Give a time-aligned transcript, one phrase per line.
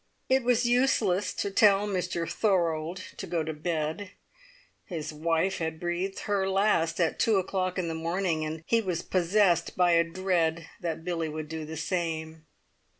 [0.29, 4.09] It was useless to tell Mr Thorold to go to bed.
[4.83, 9.03] His wife had breathed her last at two o'clock in the morning, and he was
[9.03, 12.47] possessed by a dread that Billie would do the same.